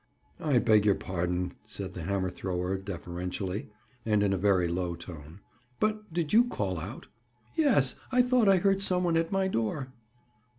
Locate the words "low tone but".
4.67-6.11